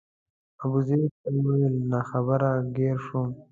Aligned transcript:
ابوزید 0.63 1.11
ته 1.21 1.27
وویل 1.35 1.75
ناخبره 1.91 2.51
ګیر 2.75 2.97
شوم. 3.05 3.29